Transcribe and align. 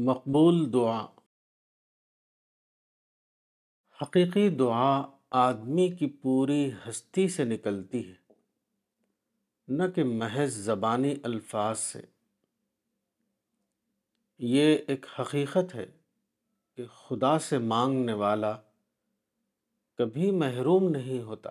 مقبول 0.00 0.72
دعا۔ 0.72 1.06
حقیقی 4.02 4.48
دعا 4.48 5.02
آدمی 5.30 5.88
کی 5.90 6.06
پوری 6.06 6.70
ہستی 6.88 7.28
سے 7.28 7.44
نکلتی 7.44 8.08
ہے، 8.08 8.32
نہ 9.68 9.82
کہ 9.94 10.04
محض 10.04 10.54
زبانی 10.54 11.14
الفاظ 11.22 11.78
سے۔ 11.78 12.00
یہ 14.38 14.78
ایک 14.88 15.06
حقیقت 15.20 15.74
ہے 15.74 15.86
کہ 16.74 16.86
خدا 16.86 17.38
سے 17.38 17.58
مانگنے 17.58 18.12
والا 18.12 18.56
کبھی 19.94 20.30
محروم 20.30 20.88
نہیں 20.88 21.22
ہوتا۔ 21.22 21.50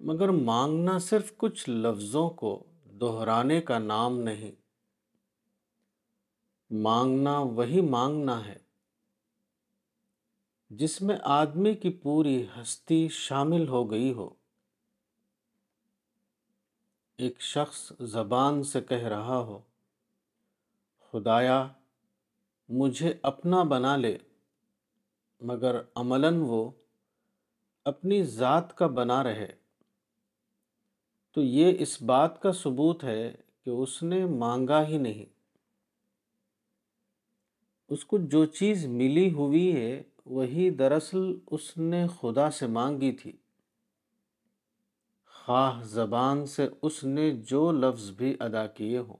مگر 0.00 0.28
مانگنا 0.28 0.98
صرف 0.98 1.32
کچھ 1.36 1.70
لفظوں 1.70 2.30
کو 2.30 2.64
دہرانے 3.00 3.60
کا 3.60 3.78
نام 3.78 4.18
نہیں۔ 4.18 4.61
مانگنا 6.72 7.38
وہی 7.38 7.80
مانگنا 7.80 8.46
ہے، 8.46 8.58
جس 10.70 11.02
میں 11.02 11.16
آدمی 11.22 11.74
کی 11.74 11.90
پوری 11.90 12.46
ہستی 12.56 13.08
شامل 13.08 13.68
ہو 13.68 13.90
گئی 13.90 14.12
ہو۔ 14.12 14.30
ایک 17.18 17.40
شخص 17.40 17.92
زبان 18.00 18.62
سے 18.62 18.80
کہہ 18.80 19.06
رہا 19.06 19.38
ہو، 19.38 19.58
خدایا، 21.00 21.68
مجھے 22.68 23.14
اپنا 23.22 23.62
بنا 23.62 23.96
لے، 23.96 24.18
مگر 25.40 25.80
عملاً 25.94 26.36
وہ 26.40 26.70
اپنی 27.84 28.24
ذات 28.24 28.76
کا 28.76 28.86
بنا 28.86 29.22
رہے۔ 29.22 29.52
تو 31.32 31.42
یہ 31.42 31.76
اس 31.78 32.02
بات 32.02 32.42
کا 32.42 32.52
ثبوت 32.52 33.04
ہے 33.04 33.34
کہ 33.64 33.70
اس 33.70 34.02
نے 34.02 34.26
مانگا 34.26 34.86
ہی 34.86 34.98
نہیں۔ 34.98 35.31
اس 37.92 38.04
کو 38.04 38.18
جو 38.18 38.44
چیز 38.44 38.86
ملی 38.86 39.32
ہوئی 39.32 39.76
ہے، 39.76 40.02
وہی 40.26 40.70
دراصل 40.70 41.38
اس 41.46 41.76
نے 41.76 42.06
خدا 42.20 42.50
سے 42.50 42.66
مانگی 42.66 43.12
تھی۔ 43.12 43.32
خواہ 45.26 45.82
زبان 45.82 46.46
سے 46.46 46.68
اس 46.82 47.04
نے 47.04 47.30
جو 47.30 47.72
لفظ 47.72 48.10
بھی 48.10 48.36
ادا 48.40 48.66
کیے 48.66 48.98
ہوں۔ 48.98 49.16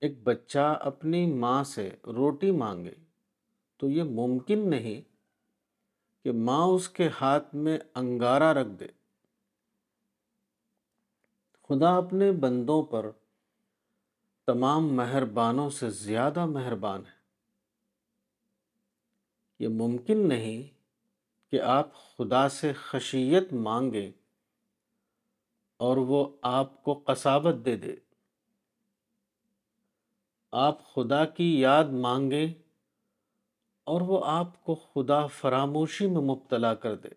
ایک 0.00 0.22
بچہ 0.22 0.78
اپنی 0.80 1.34
ماں 1.34 1.64
سے 1.64 1.90
روٹی 2.06 2.50
مانگے 2.50 2.94
تو 3.76 3.90
یہ 3.90 4.02
ممکن 4.02 4.70
نہیں 4.70 5.02
کہ 6.24 6.32
ماں 6.32 6.66
اس 6.66 6.88
کے 6.88 7.08
ہاتھ 7.20 7.54
میں 7.54 7.78
انگارہ 7.94 8.58
رکھ 8.58 8.80
دے۔ 8.80 8.88
خدا 11.68 11.96
اپنے 11.96 12.32
بندوں 12.32 12.82
پر 12.82 13.10
تمام 14.46 14.96
مہربانوں 14.96 15.70
سے 15.70 15.90
زیادہ 15.90 16.46
مہربان 16.46 17.06
ہے 17.06 17.24
یہ 19.58 19.68
ممکن 19.68 20.28
نہیں 20.28 20.62
کہ 21.50 21.60
آپ 21.60 21.88
خدا 21.94 22.48
سے 22.48 22.72
خشیت 22.72 23.52
مانگیں 23.52 24.12
اور 25.76 25.96
وہ 25.96 26.36
آپ 26.42 26.84
کو 26.84 27.02
قصابت 27.06 27.54
دے 27.64 27.76
دے۔ 27.76 27.96
آپ 30.52 30.94
خدا 30.94 31.24
کی 31.24 31.60
یاد 31.60 31.84
مانگیں 31.84 32.52
اور 33.84 34.00
وہ 34.00 34.24
آپ 34.24 34.64
کو 34.64 34.74
خدا 34.74 35.26
فراموشی 35.26 36.06
میں 36.06 36.22
مبتلا 36.22 36.74
کر 36.74 36.94
دے۔ 36.94 37.08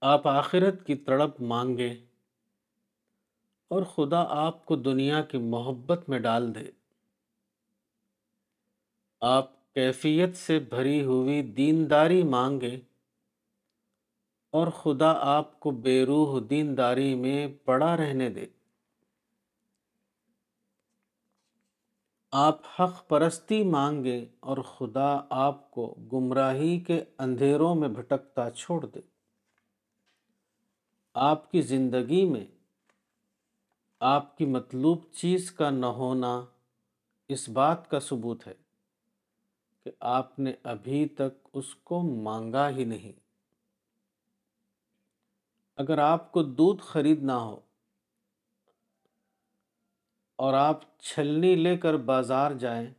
آپ 0.00 0.28
آخرت 0.28 0.86
کی 0.86 0.94
تڑپ 0.94 1.40
مانگیں 1.40 2.07
اور 3.68 3.82
خدا 3.82 4.24
آپ 4.28 4.66
کو 4.66 4.76
دنیا 4.76 5.22
کی 5.22 5.38
محبت 5.38 6.08
میں 6.08 6.18
ڈال 6.18 6.54
دے۔ 6.54 6.70
آپ 9.20 9.74
کیفیت 9.74 10.36
سے 10.36 10.58
بھری 10.58 11.04
ہوئی 11.04 11.42
دینداری 11.42 12.22
مانگے 12.22 12.80
اور 14.50 14.68
خدا 14.68 15.12
آپ 15.20 15.60
کو 15.60 15.70
بے 15.70 16.04
روح 16.04 16.40
دینداری 16.50 17.14
میں 17.14 17.48
پڑا 17.64 17.96
رہنے 17.96 18.30
دے۔ 18.30 18.46
آپ 22.32 22.58
حق 22.80 23.08
پرستی 23.08 23.64
مانگے 23.64 24.26
اور 24.40 24.56
خدا 24.56 25.20
آپ 25.30 25.70
کو 25.70 25.94
گمراہی 26.12 26.80
کے 26.80 27.04
اندھیروں 27.18 27.74
میں 27.74 27.88
بھٹکتا 27.88 28.50
چھوڑ 28.50 28.86
دے۔ 28.86 29.00
آپ 31.14 31.50
کی 31.50 31.62
زندگی 31.62 32.24
میں 32.24 32.57
آپ 34.00 34.38
کی 34.38 34.46
مطلوب 34.46 35.04
چیز 35.12 35.50
کا 35.50 35.70
نہ 35.70 35.86
ہونا 35.86 36.44
اس 37.28 37.48
بات 37.48 37.90
کا 37.90 38.00
ثبوت 38.00 38.46
ہے 38.46 38.54
کہ 39.84 39.90
آپ 40.00 40.38
نے 40.38 40.52
ابھی 40.62 41.08
تک 41.08 41.48
اس 41.52 41.74
کو 41.74 42.02
مانگا 42.02 42.70
ہی 42.70 42.84
نہیں۔ 42.84 43.12
اگر 45.76 45.98
آپ 45.98 46.32
کو 46.32 46.42
دودھ 46.42 46.82
خریدنا 46.82 47.36
ہو 47.36 47.60
اور 50.36 50.54
آپ 50.54 50.80
چھلنی 50.98 51.54
لے 51.54 51.76
کر 51.76 51.96
بازار 51.96 52.50
جائیں 52.50 52.92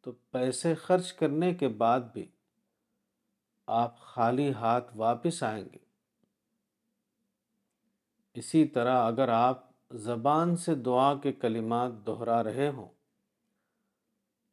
تو 0.00 0.12
پیسے 0.12 0.74
خرچ 0.74 1.12
کرنے 1.12 1.54
کے 1.54 1.68
بعد 1.68 2.00
بھی 2.00 2.26
آپ 3.66 4.00
خالی 4.00 4.52
ہاتھ 4.52 4.96
واپس 4.96 5.42
آئیں 5.42 5.64
گے۔ 5.64 5.78
اسی 8.34 8.64
طرح 8.64 9.06
اگر 9.06 9.28
آپ 9.28 9.71
زبان 9.94 10.56
سے 10.56 10.74
دعا 10.74 11.14
کے 11.14 11.32
کلمات 11.32 12.06
دہرا 12.06 12.44
رہے 12.44 12.68
ہوں۔ 12.68 12.88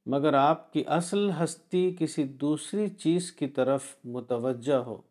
مگر 0.05 0.33
آپ 0.33 0.73
کی 0.73 0.83
اصل 0.87 1.29
ہستی 1.43 1.95
کسی 1.99 2.23
دوسری 2.23 2.89
چیز 2.89 3.31
کی 3.31 3.47
طرف 3.47 3.95
متوجہ 4.03 4.75
ہو، 4.75 5.01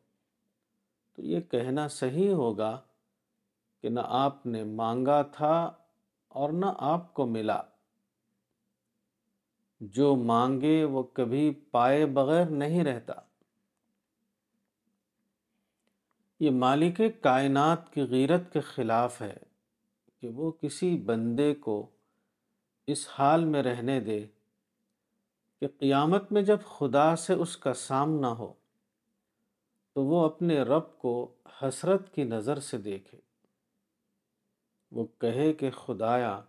تو 1.15 1.23
یہ 1.23 1.41
کہنا 1.41 1.89
صحیح 1.89 2.33
ہوگا 2.33 2.81
کہ 3.83 3.89
نہ 3.89 4.01
آپ 4.05 4.47
نے 4.47 4.65
مانگا 4.65 5.23
تھا 5.23 5.73
اور 6.29 6.51
نہ 6.51 6.67
آپ 6.79 7.15
کو 7.15 7.27
ملا۔ 7.27 7.63
جو 9.81 10.17
مانگے 10.17 10.85
وہ 10.85 11.03
کبھی 11.03 11.55
پائے 11.71 12.07
بغیر 12.07 12.47
نہیں 12.47 12.85
رہتا۔ 12.85 13.13
یہ 16.41 16.51
مالک 16.51 17.01
کائنات 17.21 17.93
کی 17.93 18.03
غیرت 18.03 18.53
کے 18.53 18.61
خلاف 18.61 19.23
ہے۔ 19.23 19.37
کہ 20.21 20.29
وہ 20.29 20.51
کسی 20.51 20.99
بندے 20.99 21.55
کو 21.55 21.87
اس 22.87 23.09
حال 23.11 23.45
میں 23.45 23.63
رہنے 23.63 24.01
دے 24.01 24.27
کہ 25.61 25.69
قیامت 25.79 26.33
میں 26.33 26.43
جب 26.43 26.59
خدا 26.79 27.17
سے 27.17 27.33
اس 27.33 27.57
کا 27.57 27.75
سامنا 27.75 28.33
ہو 28.33 28.53
تو 29.95 30.05
وہ 30.05 30.25
اپنے 30.25 30.63
رب 30.63 30.99
کو 30.99 31.35
حسرت 31.63 32.15
کی 32.15 32.25
نظر 32.25 32.59
سے 32.59 32.79
دیکھے۔ 32.79 33.19
وہ 34.93 35.07
کہے 35.19 35.53
کہ 35.53 35.71
خدایا، 35.71 36.41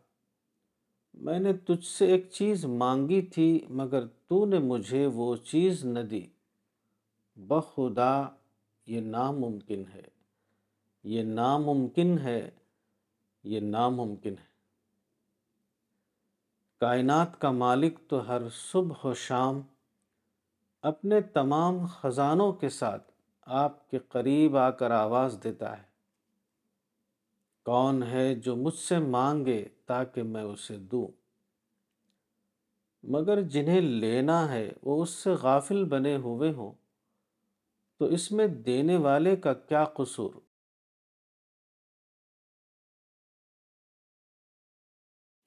میں 1.13 1.39
نے 1.39 1.53
تجھ 1.53 1.85
سے 1.85 2.05
ایک 2.05 2.31
چیز 2.31 2.65
مانگی 2.65 3.21
تھی 3.21 3.65
مگر 3.69 4.07
تو 4.07 4.45
نے 4.45 4.59
مجھے 4.59 5.07
وہ 5.07 5.35
چیز 5.35 5.85
نہ 5.85 5.99
دی۔ 5.99 6.27
بخدا، 7.35 8.27
یہ 8.85 9.01
ناممکن 9.01 9.83
ہے۔ 9.93 10.03
یہ 11.03 11.23
ناممکن 11.23 12.17
ہے 12.19 12.49
یہ 13.43 13.59
ناممکن 13.59 14.33
ہے۔ 14.39 14.49
کائنات 16.79 17.41
کا 17.41 17.51
مالک 17.51 17.99
تو 18.07 18.27
ہر 18.27 18.41
صبح 18.49 19.05
و 19.05 19.13
شام 19.13 19.61
اپنے 20.81 21.21
تمام 21.21 21.85
خزانوں 21.85 22.53
کے 22.53 22.69
ساتھ 22.69 23.11
آپ 23.41 23.89
کے 23.89 23.99
قریب 23.99 24.57
آ 24.57 24.69
کر 24.69 24.91
آواز 24.91 25.37
دیتا 25.43 25.77
ہے۔ 25.77 25.83
کون 27.65 28.03
ہے 28.03 28.35
جو 28.35 28.55
مجھ 28.55 28.75
سے 28.75 28.99
مانگے 28.99 29.67
تاکہ 29.85 30.23
میں 30.23 30.43
اسے 30.43 30.77
دوں؟ 30.77 31.07
مگر 33.03 33.41
جنہیں 33.41 33.81
لینا 33.81 34.51
ہے 34.51 34.71
وہ 34.83 35.03
اس 35.03 35.09
سے 35.09 35.29
غافل 35.29 35.83
بنے 35.83 36.15
ہوئے 36.15 36.51
ہوں۔ 36.51 36.71
تو 37.97 38.05
اس 38.05 38.31
میں 38.31 38.47
دینے 38.47 38.97
والے 38.97 39.35
کا 39.35 39.53
کیا 39.53 39.83
قصور؟ 39.83 40.48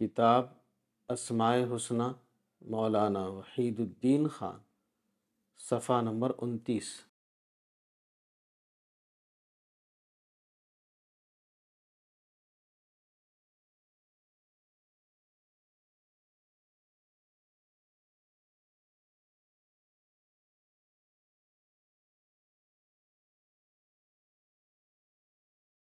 کتاب 0.02 0.46
اسماء 1.08 1.56
حسنہ 1.76 2.02
مولانا 2.60 3.26
وحید 3.26 3.80
الدین 3.80 4.28
خان 4.28 4.58
صفحہ 5.58 6.00
نمبر 6.00 6.32
انتیس۔ 6.38 7.11